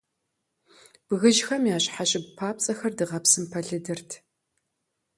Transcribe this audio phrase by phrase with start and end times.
[1.07, 4.09] Бгыжьхэм я щхьэщыгу папцӀэхэр дыгъэпсым пэлыдырт.